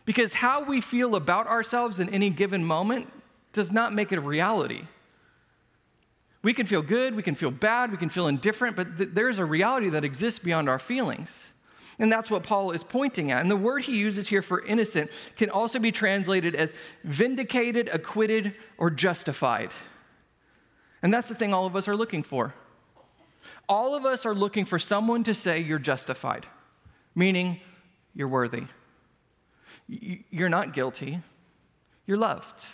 [0.05, 3.13] Because how we feel about ourselves in any given moment
[3.53, 4.87] does not make it a reality.
[6.43, 9.39] We can feel good, we can feel bad, we can feel indifferent, but th- there's
[9.39, 11.53] a reality that exists beyond our feelings.
[12.01, 13.43] And that's what Paul is pointing at.
[13.43, 16.75] And the word he uses here for innocent can also be translated as
[17.05, 19.71] vindicated, acquitted, or justified.
[21.01, 22.55] And that's the thing all of us are looking for.
[23.69, 26.47] All of us are looking for someone to say, You're justified
[27.15, 27.61] meaning
[28.15, 28.65] you're worthy.
[29.89, 31.21] You're not guilty,
[32.07, 32.65] you're loved.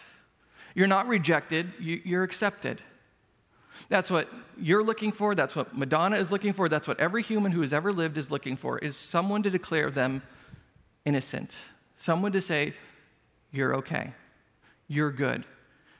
[0.74, 2.82] You're not rejected, you're accepted.
[3.88, 4.28] That's what
[4.60, 5.34] you're looking for.
[5.34, 6.68] That's what Madonna is looking for.
[6.68, 9.90] That's what every human who has ever lived is looking for is someone to declare
[9.90, 10.22] them
[11.04, 11.56] innocent.
[11.96, 12.74] Someone to say,
[13.50, 14.12] You're okay.
[14.88, 15.44] You're good.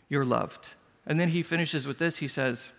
[0.09, 0.69] You're loved.
[1.07, 2.19] And then he finishes with this.
[2.19, 2.71] He says,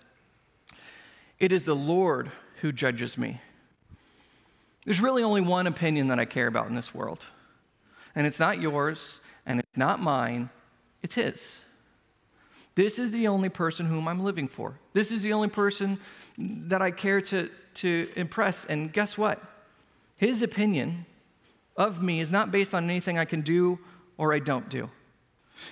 [1.39, 3.41] It is the Lord who judges me.
[4.89, 7.23] There's really only one opinion that I care about in this world,
[8.15, 10.49] and it's not yours, and it's not mine,
[11.03, 11.61] it's His.
[12.73, 14.79] This is the only person whom I'm living for.
[14.93, 15.99] This is the only person
[16.39, 18.65] that I care to, to impress.
[18.65, 19.39] And guess what?
[20.19, 21.05] His opinion
[21.77, 23.77] of me is not based on anything I can do
[24.17, 24.89] or I don't do.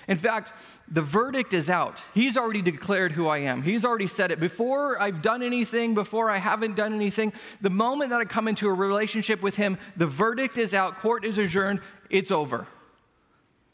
[0.06, 0.52] In fact,
[0.90, 1.98] the verdict is out.
[2.14, 3.62] He's already declared who I am.
[3.62, 4.40] He's already said it.
[4.40, 8.68] Before I've done anything, before I haven't done anything, the moment that I come into
[8.68, 12.66] a relationship with Him, the verdict is out, court is adjourned, it's over.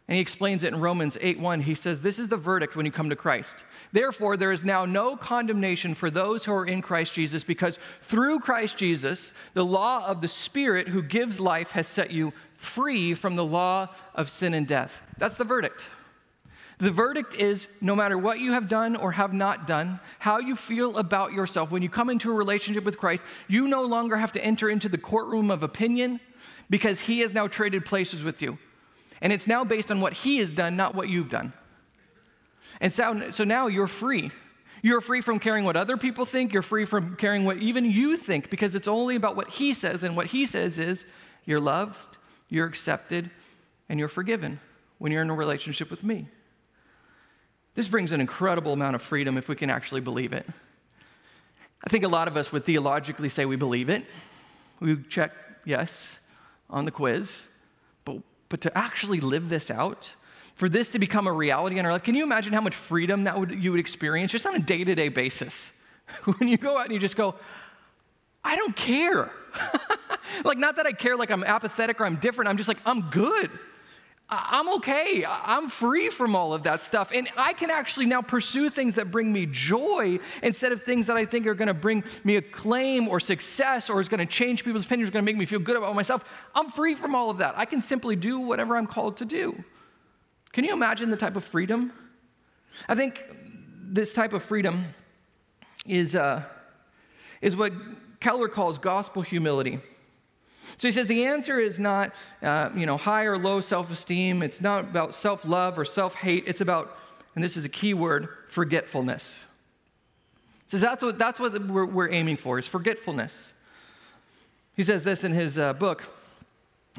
[0.07, 1.63] And he explains it in Romans 8 1.
[1.63, 3.65] He says, This is the verdict when you come to Christ.
[3.91, 8.41] Therefore, there is now no condemnation for those who are in Christ Jesus, because through
[8.41, 13.37] Christ Jesus, the law of the Spirit who gives life has set you free from
[13.37, 15.03] the law of sin and death.
[15.17, 15.89] That's the verdict.
[16.79, 20.57] The verdict is no matter what you have done or have not done, how you
[20.57, 24.33] feel about yourself, when you come into a relationship with Christ, you no longer have
[24.33, 26.21] to enter into the courtroom of opinion
[26.69, 28.59] because He has now traded places with you.
[29.23, 31.53] And it's now based on what He has done, not what you've done.
[32.81, 34.33] And so, so now you're free.
[34.83, 36.53] You're free from caring what other people think.
[36.53, 40.03] You're free from caring what even you think because it's only about what He says.
[40.03, 41.07] And what He says is
[41.45, 42.17] you're loved,
[42.49, 43.31] you're accepted,
[43.89, 44.61] and you're forgiven
[44.99, 46.27] when you're in a relationship with me.
[47.75, 50.47] This brings an incredible amount of freedom if we can actually believe it.
[51.83, 54.05] I think a lot of us would theologically say we believe it.
[54.81, 55.33] We check
[55.65, 56.19] yes
[56.71, 57.47] on the quiz,
[58.05, 60.15] but, but to actually live this out,
[60.55, 63.25] for this to become a reality in our life, can you imagine how much freedom
[63.25, 65.73] that would, you would experience just on a day to day basis?
[66.25, 67.35] when you go out and you just go,
[68.45, 69.33] I don't care.
[70.45, 73.11] like, not that I care like I'm apathetic or I'm different, I'm just like, I'm
[73.11, 73.51] good.
[74.29, 75.25] I'm okay.
[75.29, 77.13] I'm free from all of that stuff.
[77.15, 81.17] And I can actually now pursue things that bring me joy instead of things that
[81.17, 84.65] I think are going to bring me acclaim or success or is going to change
[84.65, 86.43] people's opinions, going to make me feel good about myself.
[86.55, 87.55] I'm free from all of that.
[87.59, 89.63] I can simply do whatever I'm called to do.
[90.53, 91.93] Can you imagine the type of freedom?
[92.89, 93.21] I think
[93.83, 94.87] this type of freedom
[95.87, 96.45] is, uh,
[97.43, 97.73] is what
[98.21, 99.81] Keller calls gospel humility.
[100.79, 104.43] So he says the answer is not, uh, you know, high or low self-esteem.
[104.43, 106.45] It's not about self-love or self-hate.
[106.47, 106.97] It's about,
[107.35, 109.39] and this is a key word, forgetfulness.
[110.65, 113.53] He says that's what, that's what we're, we're aiming for, is forgetfulness.
[114.77, 116.05] He says this in his uh, book.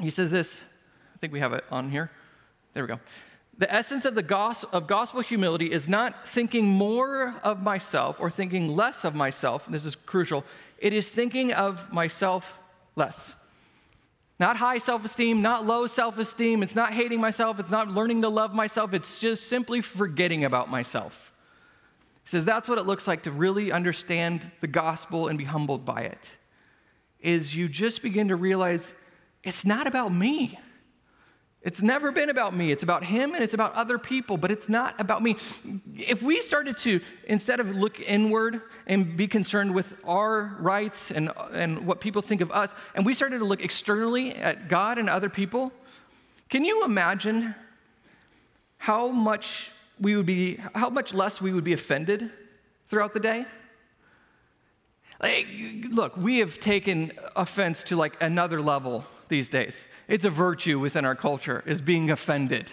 [0.00, 0.62] He says this,
[1.14, 2.10] I think we have it on here.
[2.72, 3.00] There we go.
[3.58, 8.30] The essence of the gospel, of gospel humility is not thinking more of myself or
[8.30, 9.66] thinking less of myself.
[9.66, 10.44] This is crucial.
[10.78, 12.58] It is thinking of myself
[12.96, 13.34] less.
[14.38, 16.62] Not high self esteem, not low self esteem.
[16.62, 17.58] It's not hating myself.
[17.58, 18.92] It's not learning to love myself.
[18.92, 21.32] It's just simply forgetting about myself.
[22.24, 25.84] He says that's what it looks like to really understand the gospel and be humbled
[25.84, 26.36] by it.
[27.20, 28.94] Is you just begin to realize
[29.42, 30.58] it's not about me.
[31.66, 32.70] It's never been about me.
[32.70, 35.36] It's about him and it's about other people, but it's not about me.
[35.96, 41.32] If we started to, instead of look inward and be concerned with our rights and,
[41.52, 45.10] and what people think of us, and we started to look externally at God and
[45.10, 45.72] other people,
[46.50, 47.56] can you imagine
[48.78, 52.30] how much we would be, how much less we would be offended
[52.88, 53.44] throughout the day?
[55.20, 55.48] Like,
[55.90, 59.86] look, we have taken offense to like another level these days.
[60.08, 62.70] It's a virtue within our culture, is being offended.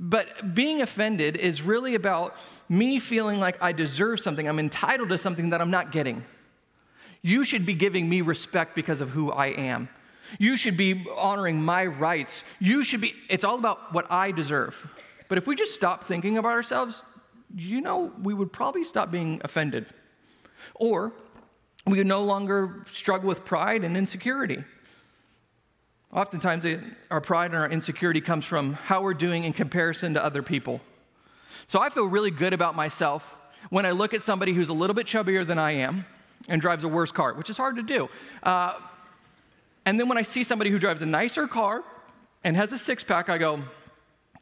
[0.00, 2.36] But being offended is really about
[2.68, 6.24] me feeling like I deserve something, I'm entitled to something that I'm not getting.
[7.22, 9.88] You should be giving me respect because of who I am.
[10.38, 12.44] You should be honoring my rights.
[12.58, 14.88] You should be, it's all about what I deserve.
[15.28, 17.02] But if we just stop thinking about ourselves,
[17.54, 19.86] you know, we would probably stop being offended.
[20.74, 21.12] Or
[21.86, 24.64] we would no longer struggle with pride and insecurity.
[26.14, 26.64] Oftentimes,
[27.10, 30.80] our pride and our insecurity comes from how we're doing in comparison to other people.
[31.66, 33.36] So I feel really good about myself
[33.70, 36.06] when I look at somebody who's a little bit chubbier than I am
[36.48, 38.08] and drives a worse car, which is hard to do.
[38.44, 38.74] Uh,
[39.84, 41.82] and then when I see somebody who drives a nicer car
[42.44, 43.62] and has a six pack, I go,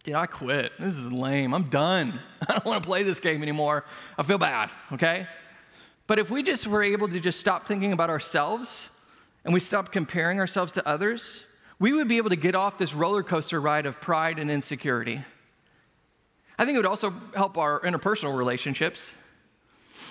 [0.04, 0.72] Dude, I quit.
[0.80, 1.54] This is lame.
[1.54, 2.18] I'm done.
[2.48, 3.84] I don't want to play this game anymore.
[4.18, 5.28] I feel bad, okay?
[6.08, 8.88] But if we just were able to just stop thinking about ourselves
[9.44, 11.44] and we stop comparing ourselves to others,
[11.82, 15.20] we would be able to get off this roller coaster ride of pride and insecurity.
[16.56, 19.10] I think it would also help our interpersonal relationships.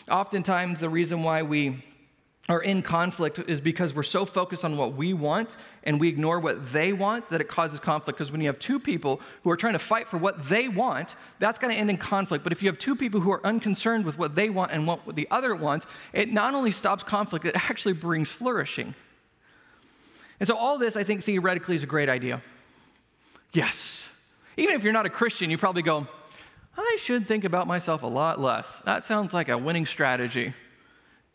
[0.09, 1.81] Oftentimes, the reason why we
[2.49, 5.55] are in conflict is because we're so focused on what we want
[5.85, 8.19] and we ignore what they want that it causes conflict.
[8.19, 11.15] Because when you have two people who are trying to fight for what they want,
[11.39, 12.43] that's going to end in conflict.
[12.43, 15.15] But if you have two people who are unconcerned with what they want and what
[15.15, 18.93] the other wants, it not only stops conflict, it actually brings flourishing.
[20.41, 22.41] And so, all this, I think, theoretically is a great idea.
[23.53, 24.09] Yes.
[24.57, 26.07] Even if you're not a Christian, you probably go,
[26.75, 28.67] I should think about myself a lot less.
[28.83, 30.55] That sounds like a winning strategy.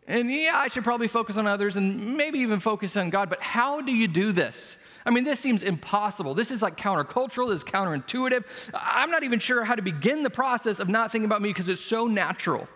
[0.09, 3.41] And yeah, I should probably focus on others and maybe even focus on God, but
[3.41, 4.77] how do you do this?
[5.05, 6.35] I mean, this seems impossible.
[6.35, 8.45] This is like countercultural, this is counterintuitive.
[8.75, 11.69] I'm not even sure how to begin the process of not thinking about me because
[11.69, 12.67] it's so natural.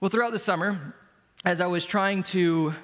[0.00, 0.96] Well, throughout the summer,
[1.44, 2.74] as I was trying to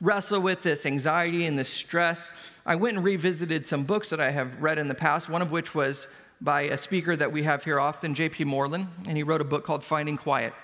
[0.00, 2.32] wrestle with this anxiety and this stress,
[2.64, 5.50] I went and revisited some books that I have read in the past, one of
[5.50, 6.08] which was
[6.40, 8.44] by a speaker that we have here often, J.P.
[8.44, 10.54] Moreland, and he wrote a book called Finding Quiet.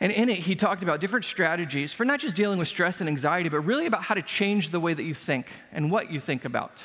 [0.00, 3.08] And in it, he talked about different strategies for not just dealing with stress and
[3.08, 6.20] anxiety, but really about how to change the way that you think and what you
[6.20, 6.84] think about.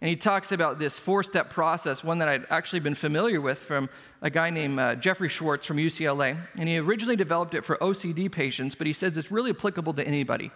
[0.00, 3.60] And he talks about this four step process, one that I'd actually been familiar with
[3.60, 3.88] from
[4.20, 6.36] a guy named uh, Jeffrey Schwartz from UCLA.
[6.56, 10.04] And he originally developed it for OCD patients, but he says it's really applicable to
[10.04, 10.50] anybody.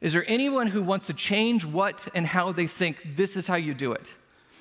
[0.00, 3.16] Is there anyone who wants to change what and how they think?
[3.16, 4.14] This is how you do it.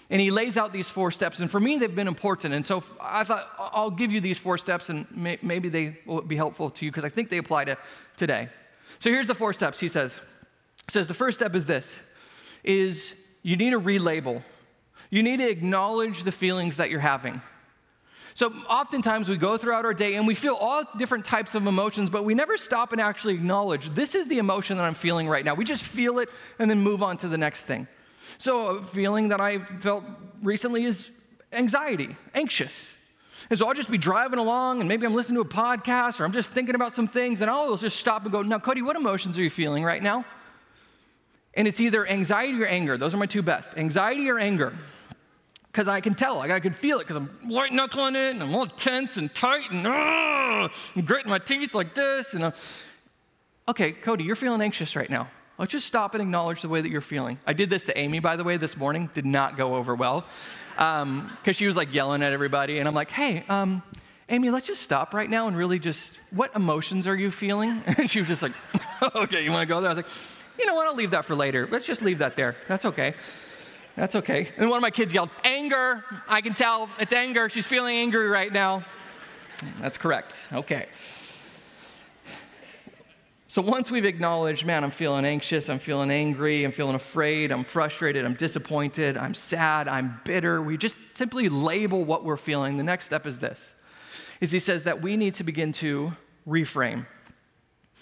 [0.09, 1.39] And he lays out these four steps.
[1.39, 2.53] And for me, they've been important.
[2.53, 6.21] And so I thought, I'll give you these four steps and may, maybe they will
[6.21, 7.77] be helpful to you because I think they apply to
[8.15, 8.49] today.
[8.99, 9.79] So here's the four steps.
[9.79, 10.15] He says,
[10.87, 11.99] he says the first step is this
[12.63, 14.41] is you need to relabel.
[15.09, 17.41] You need to acknowledge the feelings that you're having.
[18.37, 22.11] So oftentimes we go throughout our day and we feel all different types of emotions,
[22.11, 25.43] but we never stop and actually acknowledge this is the emotion that I'm feeling right
[25.43, 25.55] now.
[25.55, 27.87] We just feel it and then move on to the next thing.
[28.37, 30.03] So a feeling that I felt
[30.43, 31.09] recently is
[31.51, 32.93] anxiety, anxious.
[33.49, 36.23] And so I'll just be driving along and maybe I'm listening to a podcast or
[36.23, 38.95] I'm just thinking about some things and I'll just stop and go, now, Cody, what
[38.95, 40.25] emotions are you feeling right now?
[41.55, 42.99] And it's either anxiety or anger.
[42.99, 44.73] Those are my two best anxiety or anger
[45.77, 48.41] because I can tell, like I can feel it because I'm white knuckling it and
[48.41, 50.71] I'm all tense and tight and, I'm
[51.05, 52.33] gritting my teeth like this.
[52.33, 52.51] And uh,
[53.67, 55.29] okay, Cody, you're feeling anxious right now.
[55.59, 57.37] Let's just stop and acknowledge the way that you're feeling.
[57.45, 59.11] I did this to Amy, by the way, this morning.
[59.13, 60.25] Did not go over well
[60.71, 62.79] because um, she was like yelling at everybody.
[62.79, 63.83] And I'm like, hey, um,
[64.29, 67.83] Amy, let's just stop right now and really just, what emotions are you feeling?
[67.99, 68.53] And she was just like,
[69.15, 69.91] okay, you want to go there?
[69.91, 70.09] I was like,
[70.57, 71.67] you know what, I'll leave that for later.
[71.69, 72.55] Let's just leave that there.
[72.67, 73.13] That's okay.
[73.97, 74.49] That's okay.
[74.57, 76.05] And one of my kids yelled, anger.
[76.27, 77.49] I can tell it's anger.
[77.49, 78.85] She's feeling angry right now.
[79.81, 80.35] That's correct.
[80.53, 80.85] Okay.
[83.47, 87.63] So once we've acknowledged, man, I'm feeling anxious, I'm feeling angry, I'm feeling afraid, I'm
[87.63, 92.77] frustrated, I'm disappointed, I'm sad, I'm bitter, we just simply label what we're feeling.
[92.77, 93.73] The next step is this.
[94.41, 96.13] Is he says that we need to begin to
[96.47, 97.07] reframe.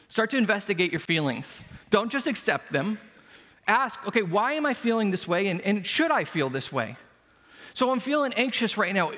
[0.09, 1.63] Start to investigate your feelings.
[1.89, 2.99] Don't just accept them.
[3.67, 6.97] Ask, okay, why am I feeling this way and, and should I feel this way?
[7.73, 9.11] So I'm feeling anxious right now.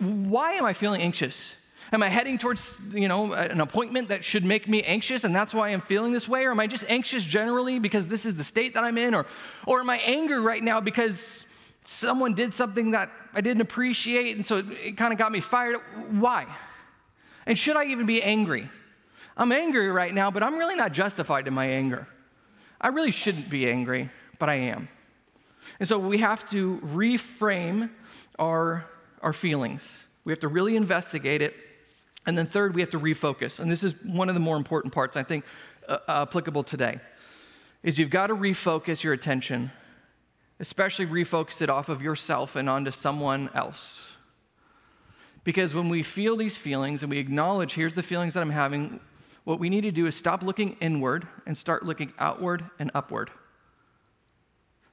[0.00, 1.56] Why am I feeling anxious?
[1.92, 5.54] Am I heading towards, you know, an appointment that should make me anxious and that's
[5.54, 6.44] why I'm feeling this way?
[6.44, 9.14] Or am I just anxious generally because this is the state that I'm in?
[9.14, 9.26] Or,
[9.66, 11.46] or am I angry right now because
[11.84, 15.40] someone did something that I didn't appreciate and so it, it kind of got me
[15.40, 15.76] fired?
[16.10, 16.46] Why?
[17.46, 18.70] And should I even be angry?
[19.36, 22.08] I'm angry right now, but I'm really not justified in my anger.
[22.84, 24.88] I really shouldn't be angry, but I am.
[25.80, 27.90] And so we have to reframe
[28.38, 28.84] our,
[29.22, 30.04] our feelings.
[30.24, 31.56] We have to really investigate it
[32.26, 33.58] and then, third, we have to refocus.
[33.58, 35.44] And this is one of the more important parts, I think,
[35.88, 37.00] uh, applicable today,
[37.82, 39.70] is you've got to refocus your attention,
[40.58, 44.12] especially refocus it off of yourself and onto someone else.
[45.42, 49.00] Because when we feel these feelings and we acknowledge, here's the feelings that I'm having,
[49.44, 53.30] what we need to do is stop looking inward and start looking outward and upward.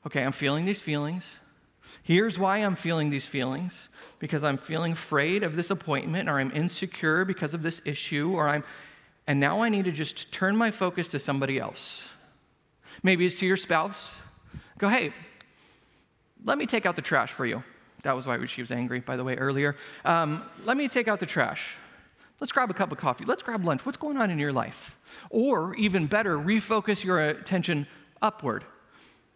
[0.06, 1.40] Okay, I'm feeling these feelings.
[2.04, 6.52] Here's why I'm feeling these feelings because I'm feeling afraid of this appointment, or I'm
[6.52, 8.64] insecure because of this issue, or I'm,
[9.28, 12.04] and now I need to just turn my focus to somebody else.
[13.04, 14.16] Maybe it's to your spouse.
[14.78, 15.14] Go, hey,
[16.44, 17.64] let me take out the trash for you.
[18.04, 19.76] That was why she was angry, by the way, earlier.
[20.04, 21.76] Um, let me take out the trash.
[22.42, 23.24] Let's grab a cup of coffee.
[23.24, 23.86] Let's grab lunch.
[23.86, 24.98] What's going on in your life?
[25.30, 27.86] Or even better, refocus your attention
[28.20, 28.66] upward.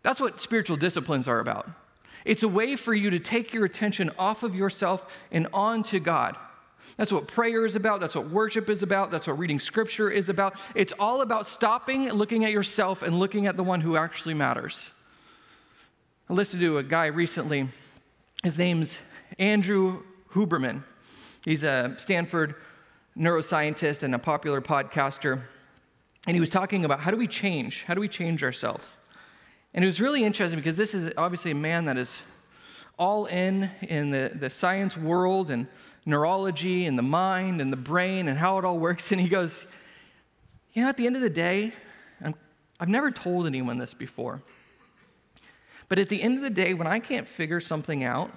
[0.02, 1.70] That's what spiritual disciplines are about.
[2.26, 6.36] It's a way for you to take your attention off of yourself and onto God.
[6.98, 8.00] That's what prayer is about.
[8.00, 9.12] That's what worship is about.
[9.12, 10.60] That's what reading scripture is about.
[10.74, 14.90] It's all about stopping, looking at yourself, and looking at the one who actually matters.
[16.28, 17.70] I listened to a guy recently.
[18.44, 18.98] His name's
[19.38, 20.02] Andrew
[20.34, 20.84] Huberman.
[21.44, 22.56] He's a Stanford
[23.18, 25.44] neuroscientist and a popular podcaster.
[26.28, 27.84] And he was talking about how do we change?
[27.84, 28.98] How do we change ourselves?
[29.74, 32.22] And it was really interesting because this is obviously a man that is
[32.98, 35.68] all in in the, the science world and
[36.06, 39.12] neurology and the mind and the brain and how it all works.
[39.12, 39.66] And he goes,
[40.74, 41.74] You know, at the end of the day,
[42.24, 42.34] i
[42.80, 44.42] I've never told anyone this before.
[45.88, 48.32] But at the end of the day, when I can't figure something out,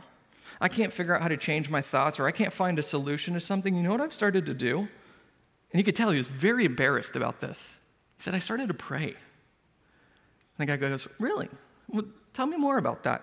[0.60, 3.34] I can't figure out how to change my thoughts, or I can't find a solution
[3.34, 4.78] to something, you know what I've started to do?
[4.78, 4.88] And
[5.80, 7.78] you could tell he was very embarrassed about this.
[8.16, 9.14] He said, I started to pray.
[10.58, 11.48] And the guy goes, Really?
[11.88, 13.22] Well, tell me more about that.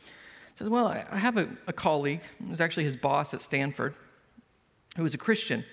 [0.00, 3.94] He says, Well, I have a, a colleague, it was actually his boss at Stanford,
[4.96, 5.64] who was a Christian.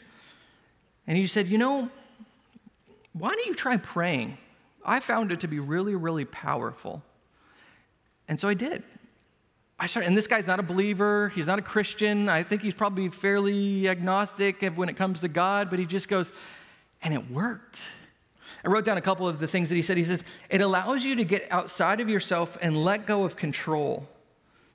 [1.06, 1.90] And he said, You know,
[3.14, 4.38] why don't you try praying?
[4.86, 7.04] I found it to be really, really powerful.
[8.28, 8.84] And so I did.
[9.84, 11.28] I started, and this guy's not a believer.
[11.36, 12.30] He's not a Christian.
[12.30, 16.32] I think he's probably fairly agnostic when it comes to God, but he just goes,
[17.02, 17.82] and it worked.
[18.64, 19.98] I wrote down a couple of the things that he said.
[19.98, 24.08] He says, It allows you to get outside of yourself and let go of control,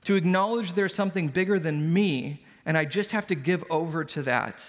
[0.03, 4.21] to acknowledge there's something bigger than me, and I just have to give over to
[4.21, 4.63] that.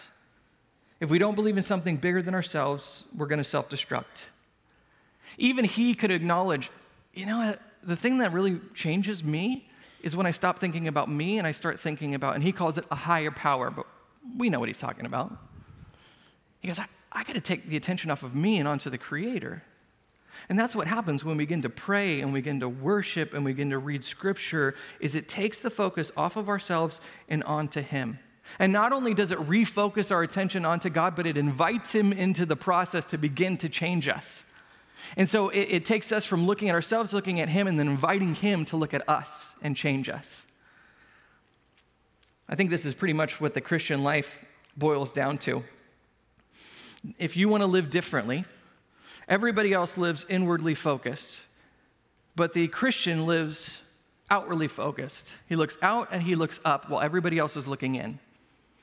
[1.01, 4.25] If we don't believe in something bigger than ourselves, we're going to self destruct.
[5.37, 6.71] Even he could acknowledge,
[7.13, 9.67] you know, the thing that really changes me
[10.03, 12.79] is when I stop thinking about me and I start thinking about, and he calls
[12.79, 13.87] it a higher power, but
[14.37, 15.33] we know what he's talking about.
[16.61, 18.99] He goes, I, I got to take the attention off of me and onto the
[18.99, 19.63] Creator.
[20.49, 23.45] And that's what happens when we begin to pray and we begin to worship and
[23.45, 27.81] we begin to read scripture is it takes the focus off of ourselves and onto
[27.81, 28.19] him.
[28.59, 32.47] And not only does it refocus our attention onto God, but it invites him into
[32.47, 34.45] the process to begin to change us.
[35.17, 37.89] And so it, it takes us from looking at ourselves, looking at him, and then
[37.89, 40.47] inviting him to look at us and change us.
[42.49, 44.45] I think this is pretty much what the Christian life
[44.77, 45.65] boils down to
[47.19, 48.45] if you want to live differently,
[49.29, 51.41] everybody else lives inwardly focused,
[52.37, 53.81] but the Christian lives
[54.31, 55.29] outwardly focused.
[55.49, 58.19] He looks out and he looks up while everybody else is looking in.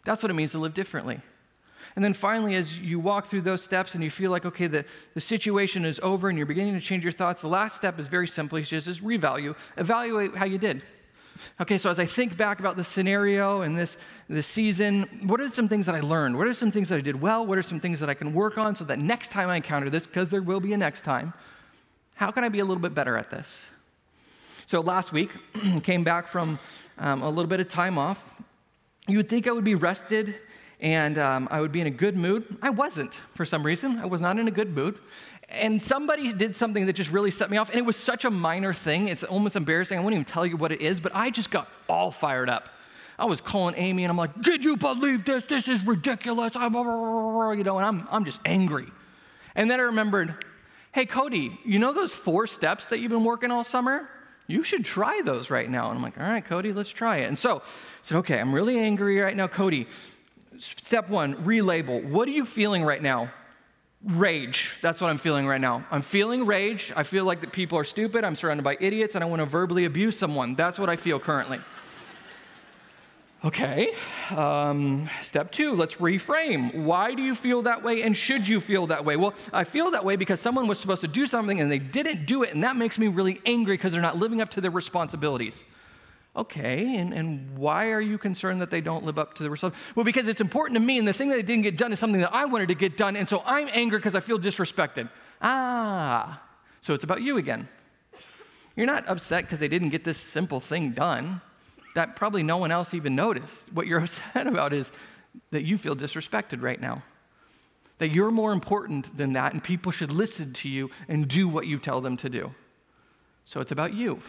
[0.03, 1.21] That's what it means to live differently.
[1.95, 4.85] And then finally, as you walk through those steps and you feel like, okay, the,
[5.13, 8.07] the situation is over and you're beginning to change your thoughts, the last step is
[8.07, 8.59] very simple.
[8.61, 10.83] Just is revalue, evaluate how you did.
[11.61, 15.49] Okay, so as I think back about the scenario and this, this season, what are
[15.49, 16.37] some things that I learned?
[16.37, 17.45] What are some things that I did well?
[17.45, 19.89] What are some things that I can work on so that next time I encounter
[19.89, 21.33] this, because there will be a next time,
[22.15, 23.67] how can I be a little bit better at this?
[24.65, 25.29] So last week,
[25.83, 26.59] came back from
[26.97, 28.35] um, a little bit of time off.
[29.07, 30.35] You would think I would be rested
[30.79, 32.57] and um, I would be in a good mood.
[32.61, 33.99] I wasn't for some reason.
[33.99, 34.99] I was not in a good mood.
[35.49, 38.29] And somebody did something that just really set me off, and it was such a
[38.29, 39.07] minor thing.
[39.07, 39.97] It's almost embarrassing.
[39.97, 42.69] I won't even tell you what it is, but I just got all fired up.
[43.17, 45.45] I was calling Amy, and I'm like, "Did you believe this?
[45.45, 48.87] This is ridiculous!" I'm, you know, and I'm I'm just angry.
[49.55, 50.35] And then I remembered,
[50.91, 54.09] "Hey, Cody, you know those four steps that you've been working all summer?
[54.47, 57.25] You should try those right now." And I'm like, "All right, Cody, let's try it."
[57.25, 57.61] And so I
[58.03, 59.87] said, "Okay, I'm really angry right now, Cody."
[60.59, 62.03] Step one, relabel.
[62.03, 63.31] What are you feeling right now?
[64.03, 64.75] Rage.
[64.81, 65.85] That's what I'm feeling right now.
[65.91, 66.93] I'm feeling rage.
[66.95, 68.23] I feel like that people are stupid.
[68.23, 70.55] I'm surrounded by idiots and I want to verbally abuse someone.
[70.55, 71.59] That's what I feel currently.
[73.45, 73.93] Okay.
[74.31, 76.73] Um, step two, let's reframe.
[76.73, 79.15] Why do you feel that way and should you feel that way?
[79.15, 82.25] Well, I feel that way because someone was supposed to do something and they didn't
[82.25, 84.71] do it, and that makes me really angry because they're not living up to their
[84.71, 85.63] responsibilities.
[86.37, 89.73] Okay, and, and why are you concerned that they don't live up to the result?
[89.95, 92.21] Well, because it's important to me, and the thing that didn't get done is something
[92.21, 95.09] that I wanted to get done, and so I'm angry because I feel disrespected.
[95.41, 96.43] Ah,
[96.81, 97.67] so it's about you again.
[98.75, 101.41] You're not upset because they didn't get this simple thing done
[101.95, 103.65] that probably no one else even noticed.
[103.73, 104.91] What you're upset about is
[105.49, 107.01] that you feel disrespected right now.
[107.97, 111.65] That you're more important than that, and people should listen to you and do what
[111.65, 112.53] you tell them to do.
[113.45, 114.21] So it's about you.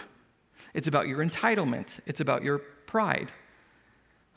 [0.75, 3.31] It's about your entitlement, it's about your pride.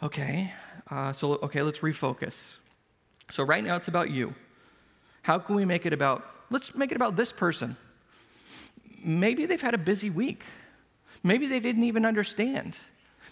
[0.03, 0.53] Okay,
[0.89, 2.55] uh, so okay, let's refocus.
[3.31, 4.33] So right now it's about you.
[5.23, 7.77] How can we make it about, let's make it about this person.
[9.03, 10.43] Maybe they've had a busy week.
[11.23, 12.75] Maybe they didn't even understand.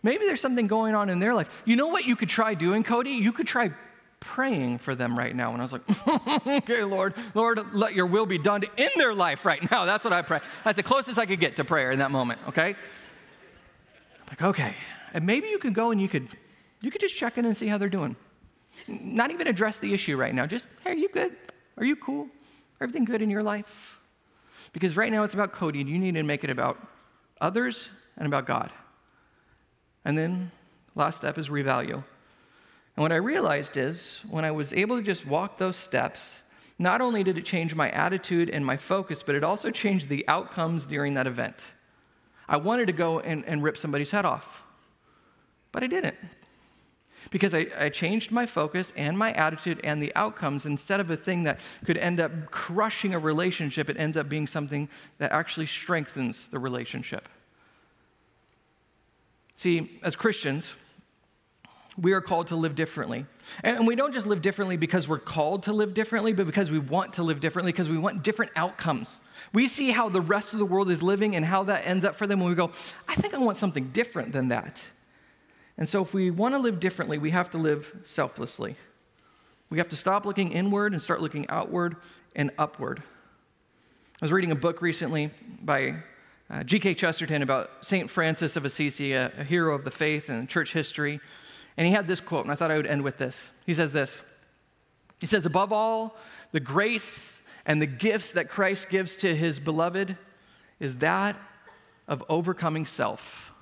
[0.03, 1.61] Maybe there's something going on in their life.
[1.65, 3.11] You know what you could try doing, Cody?
[3.11, 3.71] You could try
[4.20, 5.53] praying for them right now.
[5.53, 9.45] And I was like, okay, Lord, Lord, let your will be done in their life
[9.45, 9.86] right now.
[9.86, 10.39] That's what I pray.
[10.63, 12.76] That's the closest I could get to prayer in that moment, okay?
[14.20, 14.76] I'm like, okay.
[15.13, 16.28] And maybe you could go and you could
[16.82, 18.15] you could just check in and see how they're doing.
[18.88, 20.45] Not even address the issue right now.
[20.45, 21.36] Just, hey, are you good?
[21.78, 22.30] Are you cool?
[22.80, 23.99] Everything good in your life?
[24.72, 26.78] Because right now it's about Cody, and you need to make it about
[27.41, 28.72] others and about God.
[30.05, 30.51] And then
[30.95, 32.03] last step is revalue.
[32.95, 36.43] And what I realized is when I was able to just walk those steps,
[36.77, 40.27] not only did it change my attitude and my focus, but it also changed the
[40.27, 41.65] outcomes during that event.
[42.47, 44.63] I wanted to go and, and rip somebody's head off,
[45.71, 46.15] but I didn't.
[47.31, 50.65] Because I, I changed my focus and my attitude and the outcomes.
[50.65, 54.47] Instead of a thing that could end up crushing a relationship, it ends up being
[54.47, 57.29] something that actually strengthens the relationship.
[59.57, 60.73] See, as Christians,
[62.00, 63.26] we are called to live differently.
[63.64, 66.80] And we don't just live differently because we're called to live differently, but because we
[66.80, 69.22] want to live differently, because we want different outcomes.
[69.54, 72.16] We see how the rest of the world is living and how that ends up
[72.16, 72.72] for them, and we go,
[73.08, 74.86] I think I want something different than that.
[75.78, 78.76] And so, if we want to live differently, we have to live selflessly.
[79.70, 81.95] We have to stop looking inward and start looking outward
[82.36, 83.02] and upward.
[84.22, 85.32] I was reading a book recently
[85.62, 85.95] by
[86.50, 86.95] uh, G.K.
[86.95, 88.10] Chesterton about St.
[88.10, 91.22] Francis of Assisi, a, a hero of the faith and church history.
[91.80, 93.51] And he had this quote, and I thought I would end with this.
[93.65, 94.21] He says this
[95.21, 96.17] He says, Above all,
[96.51, 100.17] the grace and the gifts that Christ gives to his beloved
[100.82, 101.38] is that
[102.05, 103.53] of overcoming self.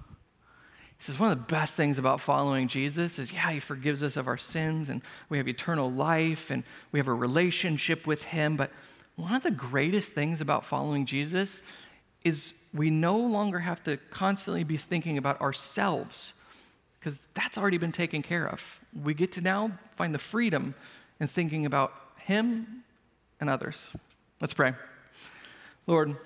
[0.98, 4.18] He says, one of the best things about following Jesus is, yeah, he forgives us
[4.18, 8.58] of our sins and we have eternal life and we have a relationship with him.
[8.58, 8.72] But
[9.16, 11.62] one of the greatest things about following Jesus
[12.24, 16.34] is we no longer have to constantly be thinking about ourselves
[17.08, 18.82] because that's already been taken care of.
[19.02, 20.76] We get to now find the freedom
[21.22, 22.84] in thinking about Him
[23.40, 23.78] and others.
[24.42, 24.74] Let's pray.
[25.86, 26.18] Lord,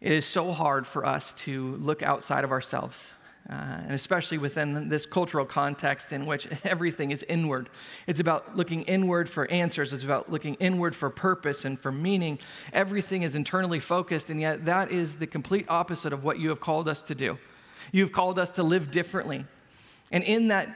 [0.00, 3.12] it is so hard for us to look outside of ourselves.
[3.48, 7.68] Uh, and especially within this cultural context in which everything is inward.
[8.06, 12.38] It's about looking inward for answers, it's about looking inward for purpose and for meaning.
[12.72, 16.60] Everything is internally focused, and yet that is the complete opposite of what you have
[16.60, 17.36] called us to do.
[17.92, 19.44] You've called us to live differently.
[20.10, 20.74] And in that,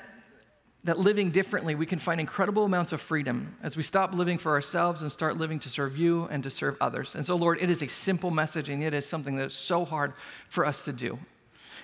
[0.85, 4.53] that living differently, we can find incredible amounts of freedom as we stop living for
[4.53, 7.15] ourselves and start living to serve you and to serve others.
[7.15, 9.87] And so, Lord, it is a simple message, and it is something that is so
[9.87, 10.13] hard
[10.51, 11.19] for us to do.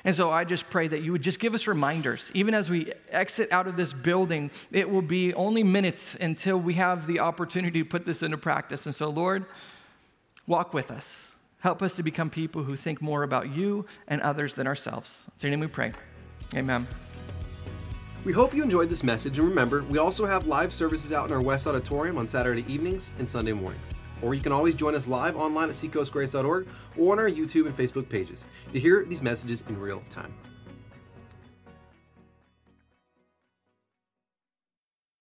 [0.04, 2.30] And so I just pray that you would just give us reminders.
[2.34, 6.74] Even as we exit out of this building, it will be only minutes until we
[6.74, 8.84] have the opportunity to put this into practice.
[8.84, 9.46] And so, Lord,
[10.46, 11.32] walk with us.
[11.60, 15.24] Help us to become people who think more about you and others than ourselves.
[15.34, 15.92] It's your name we pray.
[16.54, 16.86] Amen.
[18.26, 21.36] We hope you enjoyed this message, and remember, we also have live services out in
[21.36, 23.86] our West Auditorium on Saturday evenings and Sunday mornings.
[24.24, 26.66] Or you can always join us live online at seacoastgrace.org
[26.96, 30.32] or on our YouTube and Facebook pages to hear these messages in real time.